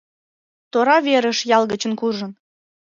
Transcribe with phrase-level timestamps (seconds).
[0.71, 2.31] Тора верыш ял гычын куржын.